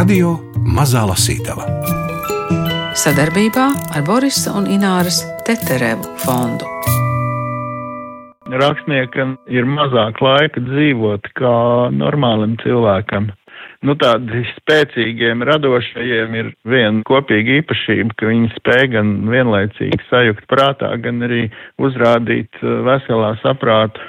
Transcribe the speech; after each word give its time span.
Radio 0.00 0.30
Mazā 0.64 1.02
Lasītava 1.04 1.66
sadarbībā 2.96 3.64
ar 3.92 4.04
Borisa 4.06 4.54
un 4.56 4.64
Ināras 4.72 5.18
Teterevu 5.44 6.06
fondu. 6.22 6.64
Rakstniekam 8.62 9.34
ir 9.52 9.68
mazāk 9.68 10.22
laika 10.24 10.62
dzīvot 10.64 11.28
kā 11.36 11.52
normālam 11.92 12.54
cilvēkam. 12.62 13.26
Nu, 13.84 13.92
tādi 14.00 14.40
spēcīgiem, 14.54 15.44
radošajiem 15.50 16.38
ir 16.38 16.48
viena 16.64 17.04
kopīga 17.10 17.58
īpašība, 17.58 18.16
ka 18.16 18.30
viņi 18.30 18.48
spēj 18.54 18.86
gan 18.94 19.10
vienlaicīgi 19.28 20.00
sajukt 20.08 20.46
prātā, 20.48 20.94
gan 21.04 21.20
arī 21.28 21.42
uzrādīt 21.76 22.62
uh, 22.62 22.80
veselā 22.88 23.34
saprāta, 23.44 24.08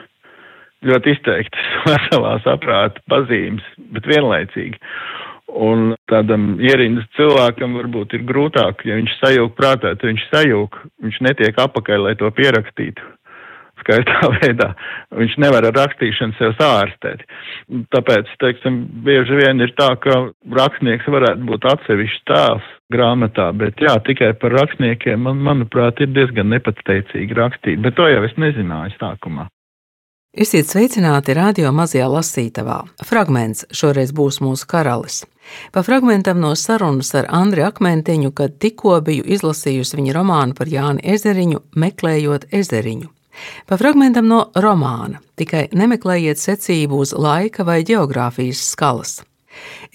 ļoti 0.87 1.17
izteiktas 1.17 1.75
veselā 1.91 2.37
saprāta 2.47 3.03
pazīmes, 3.11 3.67
bet 3.91 4.07
vienlaicīgi. 4.07 4.79
Un 5.51 5.95
tādam 6.07 6.53
ierindas 6.63 7.07
cilvēkam 7.17 7.75
varbūt 7.79 8.15
ir 8.15 8.27
grūtāk, 8.27 8.85
ja 8.87 8.95
viņš 8.99 9.17
sajūg 9.19 9.55
prātā, 9.57 9.95
tad 9.97 10.07
viņš 10.07 10.27
sajūg, 10.31 10.77
viņš 11.03 11.17
netiek 11.27 11.59
apakaļ, 11.59 12.05
lai 12.07 12.13
to 12.19 12.29
pierakstītu 12.37 13.09
skaistā 13.81 14.29
veidā. 14.39 14.71
Viņš 15.17 15.37
nevar 15.41 15.65
ar 15.67 15.75
rakstīšanu 15.77 16.37
sev 16.37 16.55
sārstēt. 16.59 17.23
Tāpēc, 17.93 18.29
teiksim, 18.43 18.83
bieži 19.05 19.39
vien 19.41 19.63
ir 19.63 19.73
tā, 19.79 19.91
ka 20.01 20.17
rakstnieks 20.57 21.09
varētu 21.11 21.47
būt 21.49 21.67
atsevišķs 21.73 22.27
tēls 22.29 22.69
grāmatā, 22.93 23.49
bet 23.57 23.81
jā, 23.81 23.95
tikai 24.07 24.33
par 24.39 24.55
rakstniekiem, 24.59 25.25
man, 25.27 25.41
manuprāt, 25.47 26.03
ir 26.03 26.11
diezgan 26.15 26.51
nepateicīgi 26.53 27.37
rakstīt, 27.37 27.81
bet 27.83 27.97
to 27.99 28.07
jau 28.11 28.23
es 28.27 28.37
nezināju 28.39 28.97
sākumā. 28.99 29.47
Esiet 30.31 30.69
sveicināti 30.69 31.33
radio 31.35 31.73
mazajā 31.75 32.07
lasītavā. 32.07 32.77
Fragments 33.03 33.65
šoreiz 33.75 34.13
būs 34.15 34.39
mūsu 34.39 34.67
karalis. 34.71 35.25
Pa 35.71 35.83
fragmentam 35.83 36.39
no 36.39 36.51
sarunas 36.55 37.13
ar 37.15 37.27
Andriu 37.29 37.65
Akmentiņu, 37.67 38.31
kad 38.35 38.57
tikko 38.61 38.99
biju 39.05 39.25
izlasījusi 39.35 39.97
viņa 39.99 40.13
romānu 40.17 40.55
par 40.57 40.69
Jāni 40.71 41.03
Ezeriņu, 41.15 41.63
meklējot 41.75 42.47
ezeriņu. 42.51 43.09
Pa 43.67 43.77
fragmentam 43.79 44.27
no 44.27 44.41
romāna, 44.55 45.21
tikai 45.39 45.67
nemeklējiet 45.73 46.39
secību 46.39 46.99
uz 47.05 47.15
laika 47.15 47.65
vai 47.67 47.81
geogrāfijas 47.87 48.61
skalas. 48.73 49.17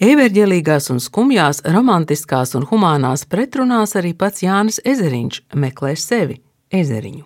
Everģelīgās 0.02 0.90
un 0.92 1.00
skumjās, 1.00 1.62
romantiskās 1.76 2.56
un 2.58 2.66
humānās 2.68 3.24
pretrunās 3.28 3.96
arī 3.96 4.12
pats 4.18 4.44
Jānis 4.44 4.82
Ezeriņš 4.84 5.40
meklē 5.56 5.94
sevi, 6.00 6.42
ezeriņu 6.72 7.24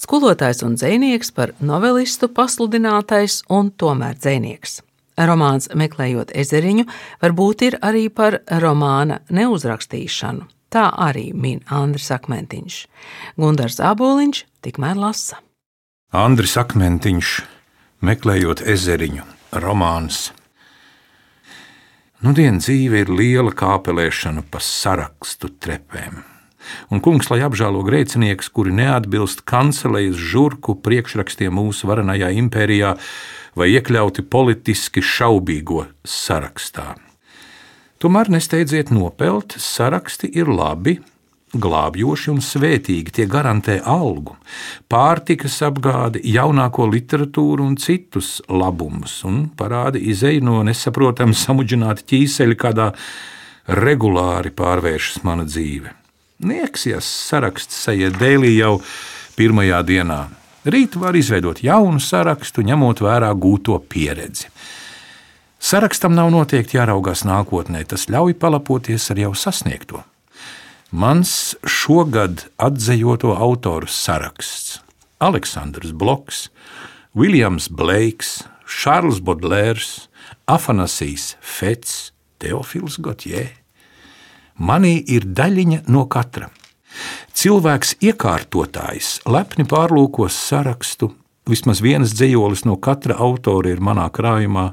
skolotājs 0.00 0.64
un 0.66 0.76
dzinieks, 0.78 1.32
par 1.32 1.54
novelistu 1.60 2.28
pasludinātais 2.32 3.42
un 3.52 3.70
tomēr 3.70 4.18
dzinieks. 4.18 4.80
Romāns 5.16 5.70
Meklējot 5.72 6.34
ezeriņu 6.36 6.84
varbūt 7.22 7.64
ir 7.64 7.78
arī 7.80 8.06
par 8.12 8.42
romāna 8.60 9.22
neuzrakstīšanu. 9.32 10.44
Tā 10.68 10.90
arī 10.92 11.30
min 11.32 11.62
Andris 11.72 12.10
Akmentiņš. 12.12 12.78
Gundars 13.40 13.80
Aboliņš 13.80 14.42
tikmēr 14.66 14.98
lasa. 15.00 15.40
Andris 16.12 16.56
Akmentiņš, 16.60 17.32
meklējot 18.04 18.64
ezeriņu, 18.66 19.24
romāns. 19.62 20.30
Nudien 22.24 22.60
dzīve 22.60 23.04
ir 23.04 23.12
liela 23.12 23.52
kāpelēšana 23.56 24.44
pa 24.50 24.60
sarakstu 24.60 25.52
trepēm 25.60 26.24
un 26.90 27.02
kungs, 27.02 27.28
lai 27.30 27.42
apžēlo 27.46 27.82
grēcinieks, 27.86 28.50
kuri 28.54 28.74
neatbilst 28.76 29.44
kancelejas 29.48 30.18
žurku 30.32 30.76
priekšrakstiem 30.82 31.54
mūsu 31.56 31.90
varenajā 31.90 32.32
impērijā 32.40 32.96
vai 33.56 33.72
iekļauti 33.74 34.26
politiski 34.30 35.02
šaubīgo 35.04 35.86
sarakstā. 36.06 36.94
Tomēr 37.96 38.28
nesteidziet 38.28 38.92
nopelt, 38.92 39.56
saraksti 39.56 40.28
ir 40.36 40.50
labi, 40.52 40.98
glābjoši 41.56 42.30
un 42.34 42.42
svētīgi, 42.44 43.14
tie 43.16 43.26
garantē 43.30 43.78
algu, 43.80 44.36
pārtikas 44.92 45.56
apgādi, 45.64 46.20
jaunāko 46.34 46.88
literatūru 46.92 47.64
un 47.64 47.76
citus 47.80 48.40
labumus, 48.52 49.22
un 49.28 49.46
parāda 49.56 50.00
izēju 50.00 50.44
no 50.44 50.60
nesaprotama 50.66 51.36
samudžināta 51.36 52.04
ķīseļa, 52.12 52.58
kādā 52.60 52.90
regulāri 53.66 54.52
pārvēršas 54.54 55.22
mana 55.26 55.46
dzīve. 55.48 55.94
Nieksies 56.46 57.06
saraksts 57.30 57.78
sajiet 57.86 58.18
dēlī 58.20 58.58
jau 58.58 58.76
pirmajā 59.38 59.80
dienā. 59.88 60.26
Rīt 60.66 60.96
var 60.98 61.14
izveidot 61.14 61.60
jaunu 61.62 62.00
sarakstu, 62.02 62.64
ņemot 62.66 62.98
vērā 63.04 63.28
gūto 63.38 63.76
pieredzi. 63.86 64.48
Sarakstam 65.62 66.16
nav 66.16 66.32
noteikti 66.34 66.74
jāraugās 66.74 67.22
nākotnē, 67.22 67.84
tas 67.86 68.08
ļauj 68.10 68.34
palapoties 68.42 69.06
ar 69.14 69.20
jau 69.22 69.30
sasniegto. 69.38 70.02
Mans 70.90 71.54
šogad 71.62 72.48
atzīto 72.58 73.36
autoru 73.38 73.86
saraksts- 73.86 74.80
Aleksandrs 75.28 75.94
Bloks, 75.94 76.48
Viljams 77.14 77.70
Bleiks, 77.70 78.42
Šārls 78.66 79.22
Bodlērs, 79.22 80.08
Afanasijs 80.50 81.36
Fets, 81.40 82.12
Teofils 82.38 82.98
Gotjē. 82.98 83.48
Manī 84.58 84.98
ir 85.06 85.22
daļiņa 85.22 85.86
no 85.86 86.06
katra. 86.10 86.50
Cilvēks 87.36 87.96
iekārtotājs 88.04 89.20
lepni 89.28 89.66
pārlūkos 89.68 90.36
sarakstu, 90.48 91.10
vismaz 91.48 91.82
viens 91.84 92.14
dzējolis 92.16 92.64
no 92.66 92.76
katra 92.76 93.18
autora 93.22 93.74
ir 93.74 93.82
manā 93.84 94.08
krājumā, 94.12 94.70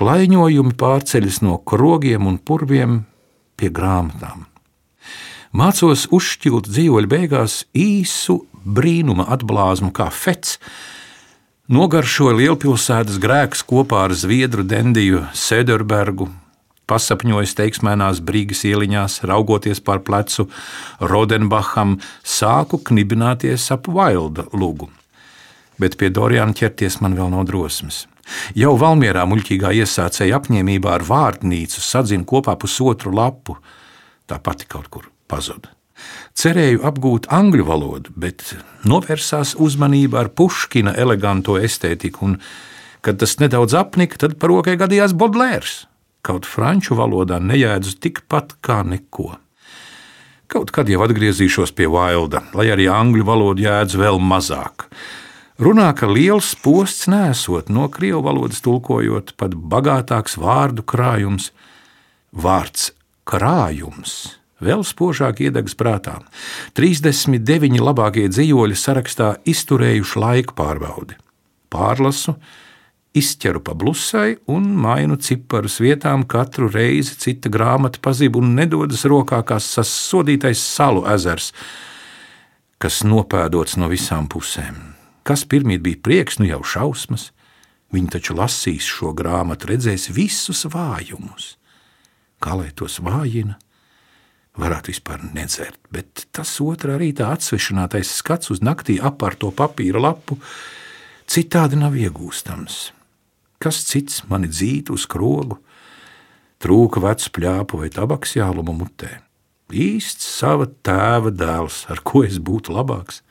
klaiņojumi 0.00 0.76
pārceļas 0.80 1.42
no 1.44 1.58
krogiem 1.58 2.26
un 2.26 2.38
purviem 2.38 3.02
pie 3.60 3.68
grāmatām. 3.70 4.46
Mācos 5.52 6.06
uzšķilt 6.08 6.70
dzīvoļu 6.72 7.10
beigās 7.12 7.62
īsu 7.76 8.38
brīnuma 8.64 9.26
atblāzmu 9.34 9.92
kā 9.92 10.08
fets, 10.08 10.56
nogaršoju 11.68 12.38
lielpilsētas 12.40 13.20
grēkus 13.20 13.66
kopā 13.68 14.06
ar 14.06 14.16
Zviedru 14.16 14.64
Dendiju 14.64 15.26
Sederbergu, 15.36 16.30
pasapņojis 16.92 17.56
teiksmēnās 17.56 18.20
brīgas 18.24 18.64
ieliņās, 18.68 19.22
raugoties 19.28 19.80
pār 19.84 20.02
plecu 20.04 20.48
Rodenbacham, 21.00 21.98
sāku 22.22 22.82
knibināties 22.90 23.70
ap 23.72 23.88
Vailda 23.88 24.46
lugu. 24.52 24.90
Bet 25.80 25.96
pie 25.98 26.12
Doriana 26.12 26.54
ķerties 26.56 27.00
man 27.02 27.16
vēl 27.18 27.32
nav 27.32 27.46
drosmes. 27.48 28.06
Jau 28.54 28.74
Valmjerā 28.78 29.24
muļķīgā 29.26 29.72
iesācēja 29.82 30.38
apņēmībā 30.38 30.96
ar 30.98 31.04
vārdnīcu 31.08 31.82
sadzina 31.82 32.26
kopā 32.28 32.54
pusotru 32.60 33.12
lapu, 33.14 33.56
tā 34.30 34.38
pati 34.38 34.68
kaut 34.70 34.90
kur 34.92 35.08
pazuda. 35.30 35.72
Cerēju 36.38 36.82
apgūt 36.88 37.28
angļu 37.32 37.66
valodu, 37.68 38.12
bet 38.18 38.44
novērsās 38.88 39.54
uzmanība 39.62 40.22
ar 40.22 40.32
Puškina 40.34 40.94
eleganto 40.98 41.58
estētiku, 41.58 42.26
un, 42.26 42.38
kad 43.02 43.20
tas 43.22 43.36
nedaudz 43.42 43.76
apnika, 43.78 44.18
tad 44.24 44.38
par 44.40 44.54
rokai 44.54 44.78
gadījās 44.80 45.14
Bodlērs 45.18 45.82
kaut 46.22 46.46
franču 46.46 46.96
valodā 46.98 47.40
nejēdzu 47.42 47.96
tikpat 48.02 48.56
kā 48.64 48.82
neko. 48.86 49.34
Kaut 50.52 50.70
kad 50.74 50.90
jau 50.90 51.00
atgriezīšos 51.04 51.72
pie 51.72 51.88
Vailda, 51.88 52.42
lai 52.52 52.68
arī 52.74 52.86
angļu 52.92 53.24
valodu 53.24 53.64
jēdzu 53.64 54.00
vēl 54.02 54.20
mazāk. 54.20 54.86
Runā, 55.62 55.88
ka 55.96 56.08
liels 56.10 56.52
posts 56.60 57.08
nesot 57.12 57.70
no 57.72 57.86
krievu 57.92 58.22
valodas 58.26 58.60
tulkojot, 58.64 59.34
pat 59.38 59.54
bagātāks 59.54 60.36
vārdu 60.40 60.84
krājums, 60.84 61.50
vārds 62.32 62.90
krājums. 63.28 64.38
Vēl 64.62 64.84
spožāk 64.86 65.40
iedegs 65.42 65.74
prātā. 65.78 66.20
39 66.78 67.80
labākie 67.82 68.28
dzīvoļi 68.30 68.78
sarakstā 68.78 69.34
izturējuši 69.48 70.20
laika 70.22 70.54
pārbaudi. 70.58 71.16
Pārlasu, 71.72 72.36
izķeru 73.16 73.60
pa 73.64 73.74
blusai 73.76 74.36
un 74.50 74.70
mainu 74.80 75.18
ciparus 75.20 75.78
vietām 75.84 76.24
katru 76.28 76.70
reizi 76.72 77.18
cita 77.20 77.52
grāmata 77.52 78.00
pazību 78.02 78.40
un 78.40 78.54
nedodas 78.56 79.04
rokā 79.08 79.42
kā 79.48 79.58
sasodītais 79.60 80.62
salu 80.62 81.04
ezers, 81.12 81.52
kas 82.80 83.02
nopēdots 83.04 83.76
no 83.78 83.90
visām 83.92 84.28
pusēm. 84.32 84.78
Kas 85.22 85.44
pirmīt 85.46 85.84
bija 85.84 86.00
prieks, 86.02 86.40
nu 86.40 86.48
jau 86.48 86.62
šausmas. 86.66 87.30
Viņi 87.92 88.08
taču 88.14 88.34
lasīs 88.34 88.86
šo 88.88 89.12
grāmatu, 89.14 89.68
redzēs 89.68 90.08
visus 90.16 90.64
vājumus. 90.72 91.58
Kā 92.42 92.56
lai 92.58 92.70
tos 92.74 92.96
vājina? 93.04 93.58
Varētu 94.58 94.92
vispār 94.92 95.20
nedzert, 95.32 95.78
bet 95.92 96.26
tas 96.32 96.50
otrā 96.60 96.98
rītā 97.00 97.30
atsvešinātais 97.32 98.10
skats 98.18 98.50
uz 98.52 98.64
naktī 98.64 98.98
apārto 99.00 99.52
papīra 99.56 100.00
lapu 100.00 100.36
citādi 101.28 101.78
nav 101.80 101.96
iegūstams. 101.96 103.01
Kas 103.62 103.84
cits 103.86 104.24
mani 104.26 104.48
dzītu 104.50 104.96
uz 104.96 105.04
krogu, 105.06 105.60
trūka 106.62 107.02
vecu 107.04 107.30
pļāpu 107.36 107.82
vai 107.82 107.90
tabaks 107.94 108.34
jāluma 108.34 108.74
mutē. 108.74 109.20
Īsts 109.72 110.26
sava 110.40 110.66
tēva 110.84 111.30
dēls, 111.30 111.84
ar 111.88 112.02
ko 112.04 112.24
es 112.26 112.40
būtu 112.42 112.74
labāks. 112.74 113.22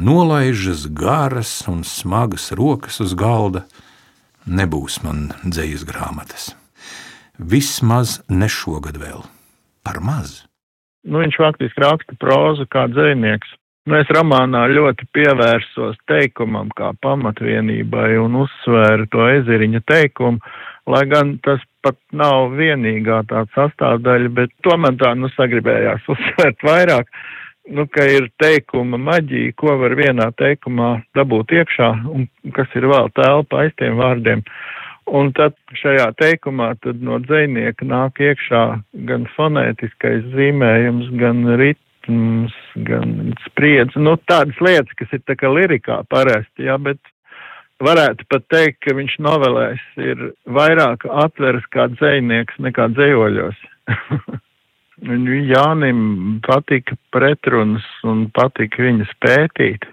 Nolaižas 0.00 0.86
garas 0.96 1.52
un 1.68 1.84
smagas 1.84 2.48
rokas 2.56 3.00
uz 3.04 3.12
galda, 3.18 3.66
nebūs 4.48 5.02
man 5.04 5.28
dzējas 5.44 5.84
grāmatas. 5.84 6.50
Vismaz 7.36 8.20
ne 8.32 8.48
šogad 8.48 8.96
vēl. 9.00 9.22
Par 9.84 10.00
maz. 10.00 10.46
Nu, 11.04 11.20
viņš 11.22 11.38
faktiski 11.40 11.84
raksta 11.84 12.16
prózu 12.20 12.66
kā 12.72 12.88
dzinieks. 12.92 13.52
Nu, 13.90 13.96
es 13.98 14.10
romānā 14.14 14.68
ļoti 14.70 15.08
pievērsos 15.16 15.96
teikumam 16.06 16.68
kā 16.78 16.92
pamatvienībai 17.02 18.12
un 18.22 18.36
uzsvēru 18.44 19.08
to 19.10 19.24
ezeriņa 19.26 19.80
teikumu, 19.90 20.38
lai 20.86 21.00
gan 21.10 21.32
tas 21.42 21.64
pat 21.82 21.98
nav 22.14 22.54
vienīgā 22.54 23.24
tā 23.32 23.42
sastāvdaļa, 23.56 24.30
bet 24.36 24.54
tomēr 24.62 24.94
tā 25.00 25.10
nu 25.18 25.32
sagribējās 25.34 26.06
uzsvērt 26.14 26.62
vairāk, 26.68 27.10
nu, 27.74 27.88
ka 27.90 28.06
ir 28.06 28.30
teikuma 28.38 29.00
maģija, 29.10 29.56
ko 29.58 29.74
var 29.82 29.98
vienā 29.98 30.30
teikumā 30.38 30.92
dabūt 31.18 31.58
iekšā 31.58 31.90
un 32.14 32.30
kas 32.54 32.70
ir 32.78 32.86
vēl 32.94 33.10
telpa 33.18 33.64
aiz 33.64 33.74
tiem 33.82 33.98
vārdiem. 33.98 34.46
Un 35.10 35.34
tad 35.34 35.58
šajā 35.74 36.12
teikumā 36.22 36.76
tad 36.86 37.02
no 37.02 37.18
dzēnieka 37.26 37.90
nāk 37.90 38.22
iekšā 38.22 38.64
gan 39.10 39.26
fonētiskais 39.34 40.30
zīmējums, 40.36 41.10
gan 41.18 41.48
rit, 41.58 41.82
ritms, 42.00 42.52
gan 42.74 43.34
spriedzi, 43.46 43.98
nu 43.98 44.16
tādas 44.26 44.58
lietas, 44.60 44.92
kas 44.96 45.12
ir 45.12 45.20
tā 45.26 45.36
kā 45.36 45.48
lirikā 45.48 46.02
parasti, 46.08 46.64
jā, 46.64 46.78
bet 46.78 46.98
varētu 47.80 48.24
pat 48.28 48.44
teikt, 48.48 48.80
ka 48.84 48.94
viņš 48.94 49.18
novelēs 49.18 49.80
ir 49.96 50.32
vairāk 50.46 51.04
atveras 51.06 51.64
kā 51.70 51.88
dzējnieks 51.88 52.58
nekā 52.58 52.88
dzējoļos. 52.94 53.56
Jānim 55.00 56.40
patika 56.44 56.96
pretrunas 57.10 57.86
un 58.04 58.28
patika 58.30 58.82
viņas 58.82 59.08
pētīt 59.20 59.86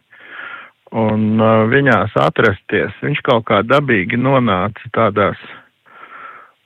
un 0.92 1.40
uh, 1.40 1.64
viņās 1.68 2.12
atrasties. 2.20 2.92
Viņš 3.02 3.22
kaut 3.24 3.46
kā 3.48 3.62
dabīgi 3.64 4.18
nonāca 4.20 4.92
tādās 4.92 5.40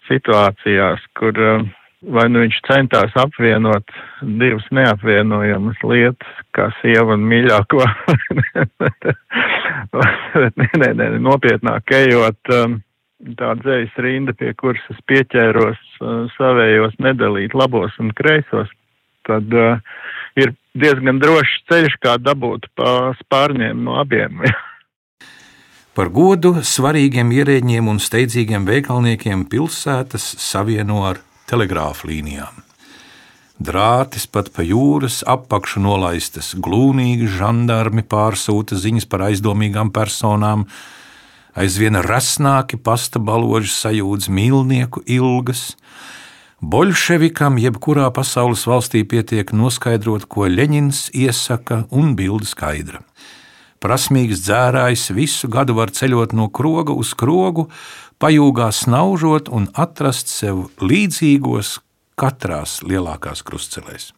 situācijās, 0.09 1.05
kur 1.17 1.37
uh, 1.37 1.69
vai 2.01 2.27
nu 2.31 2.41
viņš 2.41 2.59
centās 2.65 3.13
apvienot 3.19 3.91
divas 4.39 4.65
neapvienojamas 4.73 5.81
lietas, 5.85 6.39
kā 6.55 6.69
sieva 6.81 7.17
un 7.17 7.27
mīļāko. 7.29 7.83
nē, 10.61 10.69
nē, 10.81 10.89
nē, 10.97 11.09
nopietnāk 11.21 11.93
ejot, 11.97 12.53
um, 12.57 12.79
tā 13.37 13.53
dzējas 13.61 14.01
rinda, 14.01 14.35
pie 14.37 14.53
kuras 14.57 14.83
es 14.93 14.99
pieķēros 15.09 15.79
uh, 16.01 16.25
savējos 16.37 16.97
nedalīt 17.03 17.55
labos 17.57 17.93
un 18.01 18.13
kreisos, 18.17 18.71
tad 19.29 19.53
uh, 19.53 19.77
ir 20.39 20.55
diezgan 20.73 21.21
drošs 21.21 21.61
ceļš, 21.69 22.01
kā 22.01 22.17
dabūt 22.17 22.69
pa 22.75 23.13
spārņiem 23.21 23.85
no 23.85 24.01
abiem. 24.01 24.41
Par 25.91 26.07
godu 26.07 26.61
svarīgiem 26.63 27.33
ierēģiem 27.35 27.89
un 27.91 27.97
steidzīgiem 27.99 28.63
veikalniekiem 28.63 29.43
pilsētas 29.51 30.23
savieno 30.39 31.01
ar 31.09 31.19
telegrāfa 31.49 32.09
līnijām. 32.09 32.61
Drātis 33.61 34.23
pat 34.25 34.47
pa 34.55 34.63
jūras 34.65 35.19
apakšu 35.29 35.83
nolaistas, 35.83 36.55
glūnīgi 36.57 37.27
žandarmi 37.29 38.01
pārsūta 38.01 38.77
ziņas 38.79 39.05
par 39.11 39.27
aizdomīgām 39.27 39.91
personām, 39.93 40.63
aizvien 41.53 41.99
rasnāki 42.01 42.79
pasta 42.81 43.21
baloži 43.21 43.69
sajūdz 43.75 44.31
mīlnieku 44.33 45.03
ilgas. 45.05 45.75
Bolševikam 46.61 47.59
jebkurā 47.61 48.07
pasaules 48.15 48.65
valstī 48.65 49.03
pietiek 49.05 49.53
noskaidrot, 49.53 50.25
ko 50.25 50.49
Leņņņins 50.49 51.11
iesaka, 51.21 51.83
un 51.93 52.15
bilde 52.17 52.49
skaidra. 52.49 53.03
Prasmīgs 53.81 54.41
dzērājs 54.45 55.07
visu 55.17 55.49
gadu 55.49 55.73
var 55.77 55.93
ceļot 55.93 56.33
no 56.37 56.49
kroga 56.53 56.93
uz 56.93 57.15
krogu, 57.17 57.67
pajūgā 58.21 58.69
snaužot 58.75 59.49
un 59.49 59.67
atrast 59.73 60.29
sev 60.29 60.67
līdzīgos 60.81 61.79
katrās 62.21 62.79
lielākās 62.85 63.41
krustcelēs. 63.45 64.11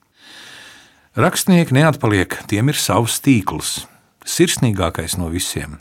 Rakstnieki 1.15 1.77
neatpaliek, 1.77 2.39
tiem 2.49 2.71
ir 2.73 2.79
savs 2.79 3.19
tīkls, 3.23 3.83
sirsnīgākais 4.25 5.15
no 5.21 5.29
visiem, 5.31 5.77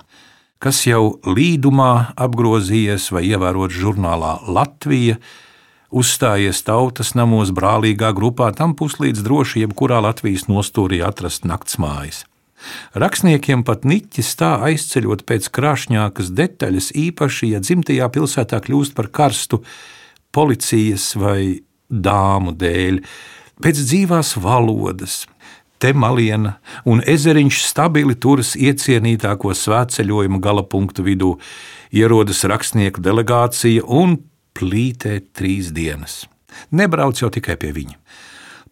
kas 0.62 0.84
jau 0.86 1.16
līdumā 1.26 2.12
apgrozījies 2.20 3.08
vai 3.14 3.24
ievērot 3.32 3.72
žurnālā 3.72 4.34
Latvija, 4.46 5.16
uzstājies 5.90 6.62
tautas 6.66 7.14
namos 7.19 7.50
brālīgā 7.50 8.12
grupā, 8.16 8.52
tam 8.56 8.76
puslīdz 8.78 9.24
droši 9.24 9.64
jebkurā 9.64 10.02
Latvijas 10.04 10.46
nostūrī 10.52 11.00
atrast 11.04 11.48
naktsmājas. 11.48 12.26
Rakstniekiem 12.99 13.64
pat 13.67 13.87
niķis 13.88 14.31
tā 14.41 14.53
aizceļot 14.69 15.25
pēc 15.29 15.49
krāšņākas 15.55 16.32
detaļas, 16.37 16.93
īpaši, 16.99 17.53
ja 17.55 17.62
dzimtajā 17.64 18.09
pilsētā 18.14 18.62
kļūst 18.64 18.97
par 18.99 19.11
karstu 19.14 19.62
policijas 20.32 21.12
vai 21.20 21.62
dāmu 21.93 22.55
dēļ, 22.56 23.03
pēc 23.62 23.85
dzīvās 23.85 24.37
valodas. 24.43 25.23
Te 25.82 25.91
maliena 25.93 26.56
un 26.87 27.03
ezeriņš 27.03 27.64
stabili 27.67 28.14
turas 28.14 28.53
iecienītāko 28.55 29.50
svētceļojuma 29.58 30.38
gala 30.43 30.62
punktu 30.62 31.03
vidū, 31.06 31.32
ierodas 31.91 32.44
rakstnieku 32.47 33.03
delegācija 33.03 33.82
un 33.91 34.20
plītē 34.55 35.19
trīs 35.35 35.73
dienas. 35.75 36.23
Nebrauc 36.70 37.19
jau 37.19 37.32
tikai 37.32 37.58
pie 37.58 37.73
viņa 37.75 38.01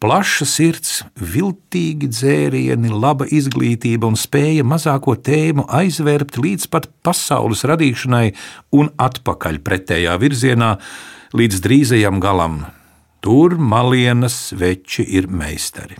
plaša 0.00 0.46
sirds, 0.48 0.92
viltīgi 1.16 2.08
dzērieni, 2.10 2.90
laba 2.90 3.28
izglītība 3.28 4.08
un 4.08 4.18
spēja 4.18 4.64
mazāko 4.66 5.14
tēmu 5.20 5.66
aizvērpt 5.68 6.40
līdz 6.40 6.68
pat 6.72 6.88
pasaules 7.04 7.66
radīšanai 7.68 8.26
un 8.80 8.90
atpakaļ 8.96 9.60
pretējā 9.66 10.16
virzienā 10.20 10.74
līdz 11.36 11.64
drīzajam 11.66 12.20
galam. 12.22 12.62
Tur 13.20 13.58
malienas 13.60 14.54
veči 14.56 15.04
ir 15.04 15.28
meistari. 15.28 15.98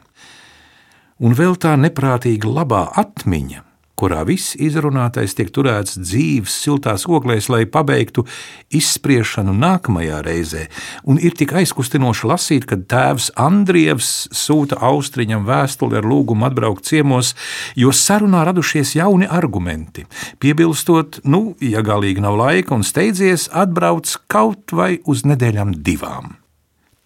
Un 1.20 1.37
vēl 1.37 1.58
tā 1.61 1.76
neprātīga 1.76 2.49
labā 2.49 2.87
atmiņa 2.97 3.70
kurā 4.00 4.23
viss 4.29 4.56
izrunātais 4.56 5.37
tiek 5.37 5.50
turēts 5.52 5.99
dzīves, 6.00 6.56
siltās 6.64 7.06
oglēs, 7.08 7.50
lai 7.52 7.67
pabeigtu 7.69 8.25
izspriešanu 8.73 9.55
nākamajā 9.56 10.23
reizē. 10.26 10.67
Un 11.05 11.20
ir 11.20 11.37
tik 11.37 11.55
aizkustinoši 11.61 12.31
lasīt, 12.31 12.67
kad 12.70 12.87
tēvs 12.91 13.31
Andrievs 13.41 14.31
sūta 14.37 14.81
austriņam 14.91 15.47
vēstuli 15.49 16.00
ar 16.00 16.08
lūgumu 16.08 16.49
atbraukt 16.49 16.88
ciemos, 16.88 17.35
jo 17.76 17.93
sarunā 17.94 18.44
radušies 18.49 18.97
jauni 18.99 19.29
argumenti. 19.29 20.06
Piebilstot, 20.41 21.23
nu, 21.25 21.54
ja 21.61 21.85
galīgi 21.87 22.25
nav 22.25 22.38
laika 22.40 22.76
un 22.76 22.87
steidzies, 22.87 23.50
atbrauc 23.52 24.16
kaut 24.30 24.73
vai 24.76 24.97
uz 25.04 25.26
nedēļām 25.28 25.76
divām. 25.85 26.40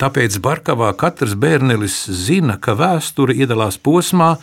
Tāpēc 0.00 0.40
Barkavā 0.42 0.90
katrs 0.98 1.36
bērnelis 1.38 1.94
zina, 2.10 2.56
ka 2.58 2.74
vēsture 2.74 3.36
iedalās 3.38 3.78
posmā, 3.78 4.34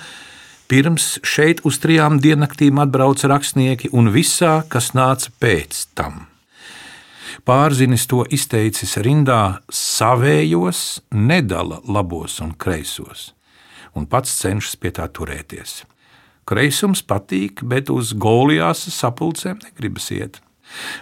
Pirms 0.72 1.18
šeit 1.28 1.60
uz 1.68 1.82
trijām 1.84 2.22
diennaktīm 2.24 2.78
atbrauca 2.80 3.28
rakstnieki 3.28 3.90
un 3.92 4.08
visā, 4.14 4.62
kas 4.72 4.94
nāca 4.96 5.34
pēc 5.44 5.82
tam. 6.00 6.30
Pārzinis 7.44 8.06
to 8.08 8.22
izteicis 8.32 8.96
rindā 9.04 9.60
savējos, 9.68 11.02
nedala 11.12 11.82
labos 11.84 12.40
un 12.40 12.56
kreisos, 12.56 13.34
un 13.92 14.08
pats 14.08 14.32
cenšas 14.40 14.80
pie 14.80 14.96
tā 14.96 15.12
turēties. 15.12 15.82
Kreisums 16.48 17.04
patīk, 17.04 17.66
bet 17.68 17.92
uz 17.92 18.16
golijās 18.16 18.88
sapulcēm 18.96 19.60
negribas 19.68 20.08
iet. 20.16 20.40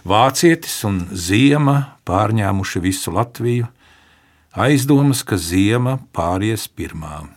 Vācietis 0.02 0.82
un 0.90 1.04
ziema 1.14 2.00
pārņēmuši 2.10 2.88
visu 2.90 3.14
Latviju, 3.14 3.70
aizdomas, 4.58 5.22
ka 5.22 5.38
ziema 5.38 6.00
pāries 6.10 6.66
pirmām. 6.66 7.36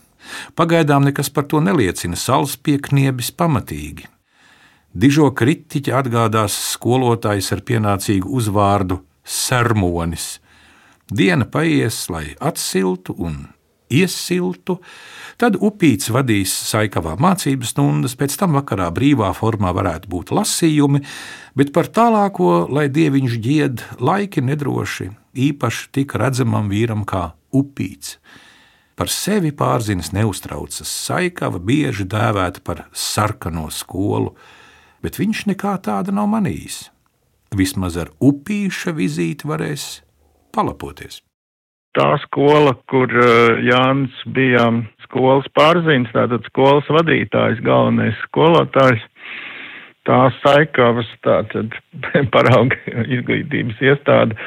Pagaidām 0.58 1.06
nekas 1.08 1.30
par 1.30 1.46
to 1.50 1.60
neliecina, 1.64 2.16
salas 2.16 2.56
piekniebis 2.56 3.32
pamatīgi. 3.36 4.08
Dižo 4.92 5.30
kritiķi 5.32 5.94
atgādās 5.96 6.56
skolotājs 6.74 7.48
ar 7.54 7.62
pienācīgu 7.64 8.28
uzvārdu 8.28 9.00
sermonis. 9.24 10.36
Diena 11.12 11.46
paies, 11.48 12.04
lai 12.12 12.34
atsiltu 12.40 13.16
un 13.16 13.46
iesiltu, 13.92 14.78
tad 15.40 15.56
upīts 15.60 16.10
vadīs 16.12 16.52
saikavā 16.70 17.14
mācību 17.20 17.68
stundas, 17.68 18.16
pēc 18.18 18.36
tam 18.40 18.56
vakarā 18.58 18.88
brīvā 18.94 19.32
formā 19.36 19.72
varētu 19.76 20.10
būt 20.12 20.32
lasījumi, 20.36 21.02
bet 21.58 21.72
par 21.76 21.90
tālāko, 21.92 22.66
lai 22.72 22.88
dieviņš 22.92 23.36
dzied, 23.44 23.84
laiki 24.00 24.44
nedroši, 24.44 25.10
īpaši 25.48 25.90
tik 25.98 26.16
redzamam 26.20 26.72
vīram 26.72 27.06
kā 27.08 27.30
upīts. 27.52 28.16
Par 29.02 29.10
sevi 29.10 29.50
pārzinis 29.50 30.12
neuztraucas. 30.14 30.86
Saikava 30.86 31.58
bieži 31.58 32.04
dēvēta 32.06 32.60
par 32.62 32.84
sarkano 32.94 33.64
skolu, 33.74 34.28
bet 35.02 35.16
viņš 35.18 35.40
nekā 35.48 35.72
tāda 35.82 36.12
nav 36.14 36.28
manījis. 36.30 36.76
Vismaz 37.58 37.96
ar 37.98 38.12
upīša 38.22 38.92
vizīti 38.94 39.48
varēs 39.50 39.86
palapoties. 40.54 41.18
Tā 41.98 42.12
skola, 42.28 42.76
kur 42.86 43.10
uh, 43.10 43.58
Jānis 43.66 44.22
bija 44.38 44.68
skolas 45.08 45.50
pārziņš, 45.58 46.12
tātad 46.14 46.46
skolas 46.52 46.94
vadītājs, 46.94 47.58
galvenais 47.66 48.22
skolotājs, 48.28 49.02
tā 50.06 50.20
saikavas 50.44 51.10
tātad 51.26 51.74
parauga 52.38 52.78
izglītības 53.02 53.82
iestāde 53.82 54.38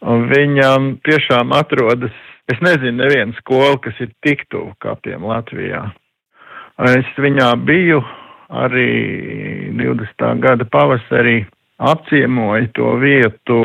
viņam 0.00 0.96
tiešām 1.04 1.52
atrodas, 1.52 2.18
es 2.50 2.60
nezinu, 2.64 2.98
neviena 3.02 3.36
skola, 3.38 3.78
kas 3.82 3.98
ir 4.02 4.12
tik 4.24 4.46
tuvu 4.52 4.74
kapiem 4.82 5.24
Latvijā. 5.26 5.86
Es 6.90 7.08
viņā 7.20 7.52
biju 7.68 8.00
arī 8.50 8.90
20. 9.78 10.28
gada 10.42 10.66
pavasarī 10.66 11.44
apciemoju 11.80 12.70
to 12.76 12.94
vietu, 13.00 13.60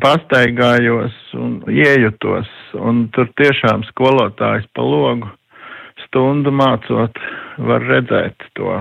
pastaigājos 0.00 1.16
un 1.36 1.58
iejutos, 1.68 2.48
un 2.80 3.08
tur 3.12 3.28
tiešām 3.40 3.84
skolotājs 3.90 4.68
pa 4.76 4.84
logu 4.84 5.32
stundu 6.06 6.52
mācot 6.54 7.18
var 7.68 7.84
redzēt 7.84 8.46
to 8.56 8.78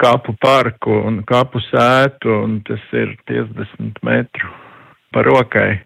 kapu 0.00 0.34
parku 0.40 0.98
un 1.08 1.22
kapu 1.24 1.62
sētu, 1.70 2.32
un 2.44 2.60
tas 2.66 2.82
ir 2.92 3.14
50 3.30 4.02
metru 4.04 4.50
pa 5.14 5.22
rokai. 5.24 5.78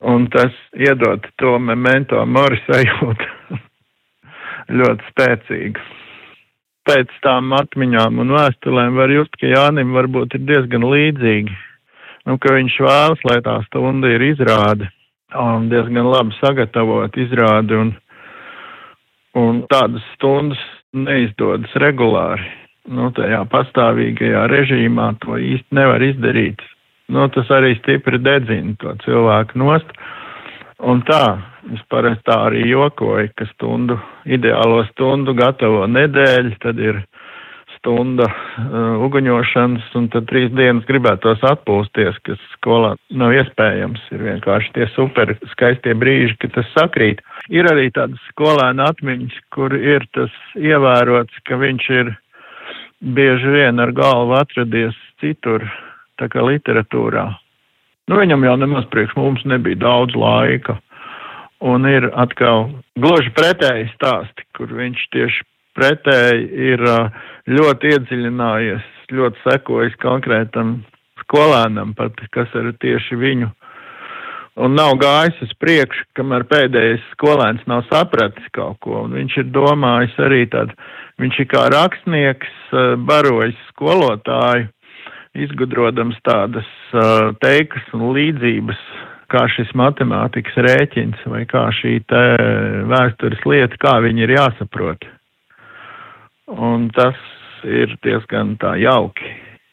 Un 0.00 0.28
tas 0.32 0.54
iedod 0.72 1.26
to 1.36 1.58
memento 1.60 2.22
mori 2.26 2.60
sajūtu 2.66 3.58
ļoti 4.80 5.10
spēcīgu 5.12 5.88
pēc 6.90 7.10
tām 7.24 7.52
atmiņām 7.54 8.18
un 8.22 8.32
vēstulēm 8.34 8.96
var 8.98 9.12
just, 9.14 9.36
ka 9.38 9.50
Jānim 9.50 9.92
varbūt 9.94 10.34
ir 10.38 10.46
diezgan 10.48 10.86
līdzīgi. 10.90 11.52
Nu, 12.28 12.36
ka 12.40 12.54
viņš 12.56 12.78
vēlas, 12.84 13.22
lai 13.28 13.38
tā 13.44 13.60
stunda 13.68 14.10
ir 14.10 14.24
izrāde 14.24 14.90
un 15.38 15.68
diezgan 15.70 16.08
labi 16.10 16.34
sagatavot 16.40 17.16
izrādi 17.20 17.76
un, 17.78 17.92
un 19.38 19.62
tādas 19.70 20.04
stundas 20.16 20.60
neizdodas 20.92 21.72
regulāri. 21.84 22.48
Nu, 22.90 23.12
tajā 23.14 23.44
pastāvīgajā 23.52 24.46
režīmā 24.50 25.12
to 25.22 25.38
īsti 25.38 25.76
nevar 25.76 26.02
izdarīt. 26.02 26.62
Nu, 27.10 27.26
tas 27.34 27.48
arī 27.50 27.74
stipri 27.80 28.20
dedzina 28.22 28.76
to 28.78 28.94
cilvēku 29.04 29.58
nost. 29.58 29.88
Un 30.80 31.02
tā, 31.04 31.24
es 31.74 31.80
parasti 31.92 32.24
tā 32.30 32.36
arī 32.46 32.62
jokoju, 32.70 33.32
ka 33.36 33.44
stundu, 33.50 33.98
ideālo 34.24 34.84
stundu 34.92 35.34
gatavo 35.36 35.84
nedēļu, 35.90 36.54
tad 36.62 36.78
ir 36.80 37.02
stunda 37.80 38.28
uh, 38.28 39.02
uguņošanas, 39.06 39.90
un 39.96 40.08
tad 40.12 40.28
trīs 40.30 40.52
dienas 40.52 40.86
gribētos 40.88 41.42
atpūsties, 41.50 42.16
kas 42.28 42.40
skolā 42.54 42.94
nav 43.10 43.34
iespējams. 43.36 44.06
Ir 44.14 44.24
vienkārši 44.28 44.74
tie 44.76 44.88
super 44.94 45.34
skaistie 45.54 45.96
brīži, 45.96 46.36
kad 46.40 46.54
tas 46.58 46.72
sakrīt. 46.76 47.24
Ir 47.52 47.68
arī 47.72 47.88
tādas 47.96 48.20
skolēna 48.32 48.90
atmiņas, 48.92 49.36
kur 49.52 49.74
ir 49.76 50.06
tas 50.16 50.32
ievērots, 50.60 51.42
ka 51.48 51.60
viņš 51.60 51.92
ir 51.98 52.14
bieži 53.00 53.56
vien 53.56 53.80
ar 53.80 53.92
galvu 53.96 54.36
atradies 54.36 54.96
citur, 55.20 55.64
tā 56.20 56.28
kā 56.32 56.44
literatūrā. 56.44 57.26
Nu, 58.10 58.18
viņam 58.18 58.44
jau 58.44 58.56
nemaz 58.58 58.86
priekš 58.90 59.16
mums 59.18 59.44
nebija 59.46 59.78
daudz 59.80 60.16
laika. 60.18 60.78
Un 61.60 61.84
ir 61.86 62.08
atkal 62.16 62.70
gluži 62.98 63.32
pretēji 63.36 63.90
stāsti, 63.92 64.46
kur 64.56 64.72
viņš 64.72 65.02
tieši 65.14 65.44
pretēji 65.76 66.46
ir 66.72 66.82
ļoti 67.50 67.92
iedziļinājies, 67.94 68.86
ļoti 69.12 69.44
sekojis 69.44 69.98
konkrētam 70.02 70.80
skolēnam, 71.22 71.92
pat 71.98 72.16
kas 72.34 72.50
ir 72.58 72.72
tieši 72.82 73.18
viņu. 73.20 73.50
Un 74.60 74.74
nav 74.74 74.96
gājis 75.00 75.38
uz 75.44 75.52
priekšu, 75.62 76.08
kamēr 76.18 76.42
pēdējais 76.50 77.04
skolēns 77.14 77.62
nav 77.70 77.84
sapratis 77.86 78.48
kaut 78.56 78.80
ko. 78.84 79.04
Un 79.06 79.14
viņš 79.20 79.36
ir 79.44 79.52
domājis 79.54 80.16
arī 80.20 80.42
tad, 80.50 80.74
viņš 81.22 81.38
ir 81.44 81.48
kā 81.52 81.68
rakstnieks, 81.72 82.58
barojis 83.06 83.60
skolotāju 83.70 84.66
izgudrodams 85.38 86.18
tādas 86.26 86.68
uh, 86.94 87.30
teikas 87.42 87.86
un 87.96 88.10
līdzības, 88.16 88.80
kā 89.30 89.44
šis 89.54 89.70
matemātikas 89.78 90.56
rēķins 90.66 91.22
vai 91.30 91.44
kā 91.50 91.68
šī 91.74 92.00
te 92.10 92.22
vēstures 92.90 93.44
lieta, 93.46 93.78
kā 93.78 93.98
viņi 94.02 94.26
ir 94.26 94.34
jāsaprot. 94.34 95.06
Un 96.50 96.88
tas 96.96 97.18
ir 97.62 97.94
diezgan 98.02 98.56
tā 98.58 98.74
jauki. 98.80 99.30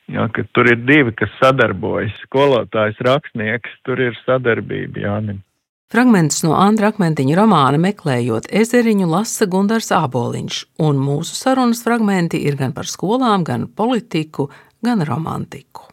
Jā, 0.08 0.30
ka 0.32 0.46
tur 0.56 0.70
ir 0.72 0.86
divi, 0.88 1.12
kas 1.18 1.34
sadarbojas. 1.42 2.14
Skolotājs, 2.28 3.02
rakstnieks, 3.04 3.74
tur 3.84 4.00
ir 4.00 4.16
sadarbība 4.24 5.04
Jānim. 5.04 5.42
Fragments 5.88 6.42
no 6.44 6.52
Andra 6.60 6.90
Akmentiņa 6.92 7.36
romāna 7.40 7.80
meklējot 7.80 8.50
ezeriņu 8.52 9.08
lasa 9.08 9.46
Gundars 9.48 9.88
Āboliņš, 9.96 10.58
un 10.84 10.98
mūsu 11.00 11.36
sarunas 11.36 11.80
fragmenti 11.86 12.42
ir 12.44 12.58
gan 12.60 12.74
par 12.76 12.90
skolām, 12.92 13.46
gan 13.48 13.70
politiku, 13.72 14.50
gan 14.88 15.04
romantiku. 15.08 15.90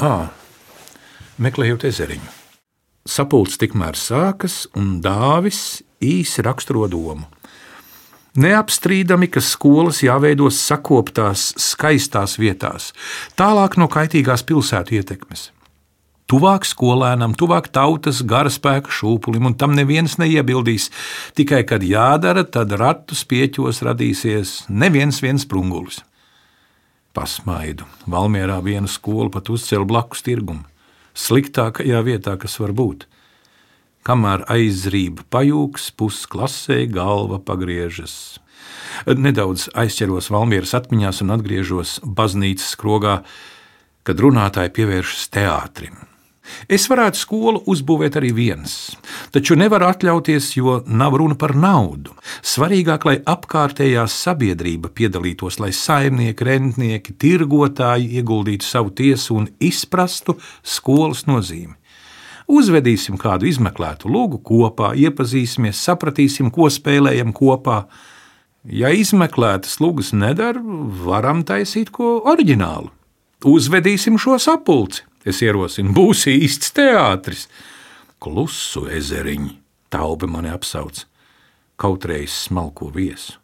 À, 0.00 0.32
meklējot 1.42 1.84
ezeriņu. 1.90 2.30
Sapulcs 3.08 3.58
tikmēr 3.58 3.98
sākas, 3.98 4.64
un 4.78 5.00
dāvis 5.02 5.82
īsi 6.02 6.44
raksturo 6.46 6.86
domu. 6.90 7.26
Neapstrīdami, 8.38 9.28
ka 9.28 9.42
skolas 9.44 10.00
jāveido 10.00 10.46
sakoptās, 10.54 11.50
skaistās 11.60 12.38
vietās, 12.40 12.92
tālāk 13.36 13.76
no 13.76 13.90
kaitīgās 13.92 14.46
pilsētu 14.48 14.96
ietekmes. 15.00 15.50
Tuvāk 16.32 16.64
skolēnam, 16.64 17.34
tuvāk 17.36 17.68
tautas 17.74 18.22
garaspēka 18.24 18.88
šūpulim, 18.88 19.50
un 19.50 19.58
tam 19.58 19.74
neviens 19.76 20.14
neiebildīs. 20.22 20.88
Tikai, 21.36 21.60
kad 21.68 21.84
jādara, 21.84 22.46
tad 22.48 22.72
ratus 22.80 23.26
pieķos 23.28 23.82
radīsies 23.84 24.62
neviens 24.72 25.20
viens 25.20 25.44
sprungulis 25.44 26.00
pasmaidu. 27.16 27.86
Valmjerā 28.10 28.58
viena 28.64 28.90
skola 28.90 29.30
pat 29.32 29.50
uzcēla 29.52 29.88
blakus 29.88 30.24
tirgumu. 30.26 30.64
Sliktākajā 31.12 32.00
vietā, 32.06 32.36
kas 32.40 32.56
var 32.60 32.72
būt. 32.76 33.06
Kamēr 34.02 34.46
aizrība 34.50 35.22
pajūgs, 35.30 35.90
pusklasē 35.94 36.80
galva 36.90 37.38
pagriežas. 37.38 38.40
Nedaudz 39.06 39.68
aizķeros 39.78 40.30
Valmieras 40.32 40.74
atmiņās 40.78 41.22
un 41.24 41.36
atgriežos 41.36 41.98
baznīcas 42.02 42.72
skrogā, 42.74 43.20
kad 44.02 44.24
runātāji 44.24 44.74
pievēršas 44.78 45.28
teātrim. 45.36 46.11
Es 46.66 46.88
varētu 46.90 47.20
skolu 47.20 47.60
uzbūvēt 47.70 48.16
arī 48.18 48.32
viens, 48.34 48.72
taču 49.34 49.54
nevaru 49.58 49.86
atļauties, 49.86 50.48
jo 50.56 50.80
nav 50.90 51.14
runa 51.20 51.36
par 51.38 51.54
naudu. 51.54 52.16
Svarīgāk, 52.42 53.06
lai 53.06 53.16
apkārtējā 53.34 54.04
sabiedrība 54.10 54.90
piedalītos, 54.90 55.60
lai 55.62 55.70
saimnieki, 55.76 56.46
rentnieki, 56.48 57.14
tirgotāji 57.14 58.18
ieguldītu 58.18 58.66
savu 58.66 58.90
tiesu 58.90 59.38
un 59.38 59.46
izprastu 59.62 60.36
skolas 60.62 61.26
nozīmi. 61.30 61.76
Uzvedīsim 62.52 63.16
kādu 63.20 63.46
izmeklētu 63.48 64.10
lūgu 64.10 64.42
kopā, 64.44 64.92
iepazīsimies, 64.98 65.78
sapratīsim, 65.86 66.50
ko 66.52 66.66
spēlējam 66.72 67.30
kopā. 67.36 67.84
Ja 68.66 68.90
izmeklētas 68.94 69.78
lūgas 69.82 70.10
nedara, 70.14 70.60
varam 71.06 71.46
taisīt 71.46 71.94
ko 71.94 72.18
oriģinālu. 72.34 72.90
Uzvedīsim 73.48 74.18
šo 74.22 74.36
sapulci. 74.42 75.06
Es 75.28 75.42
ierosinu, 75.44 75.94
būs 75.94 76.26
īsts 76.30 76.72
teātris. 76.74 77.46
Klusu 78.22 78.86
ezeriņi, 78.90 79.54
taubi 79.92 80.28
mani 80.30 80.50
apsauc, 80.54 81.04
kaut 81.78 82.06
reiz 82.06 82.34
smalko 82.46 82.90
viesu. 82.94 83.38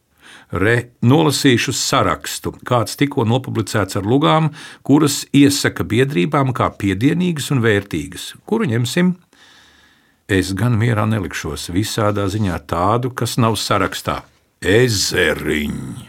Re, 0.48 0.94
nolasīšu 1.04 1.74
sarakstu, 1.76 2.54
kāds 2.64 2.96
tikko 2.96 3.26
nopublicēts 3.28 3.98
ar 4.00 4.06
lugām, 4.08 4.48
kuras 4.86 5.26
iesaka 5.36 5.84
biedrībām 5.84 6.54
kā 6.56 6.70
piedienīgas 6.72 7.50
un 7.52 7.60
vērtīgas. 7.64 8.30
Kuru 8.48 8.68
ņemsim? 8.70 9.12
Es 10.28 10.54
gan 10.56 10.76
mierā 10.80 11.04
nelikšos 11.08 11.68
visādā 11.72 12.26
ziņā 12.32 12.56
tādu, 12.68 13.12
kas 13.12 13.36
nav 13.40 13.58
sarakstā. 13.60 14.22
Ezeriņi! 14.64 16.08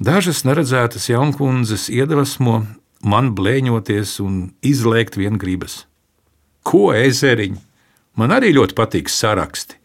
Dažas 0.00 0.46
neredzētas 0.48 1.10
jaunkundzes 1.10 1.90
iedvesmo 1.92 2.62
man 3.04 3.32
blēņoties 3.36 4.18
un 4.24 4.40
izlēkt 4.66 5.18
vien 5.20 5.38
gribas. 5.40 5.84
Ko 6.66 6.90
ezeriņi? 6.94 7.60
Man 8.20 8.34
arī 8.34 8.52
ļoti 8.56 8.76
patīk 8.76 9.08
saraksti. 9.12 9.78